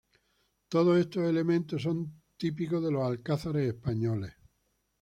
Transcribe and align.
Todos 0.67 0.97
estos 0.97 1.29
elementos 1.29 1.83
son 1.83 2.11
típicos 2.35 2.83
de 2.83 2.89
los 2.91 3.03
alcázares 3.07 3.71
españoles. 3.71 4.33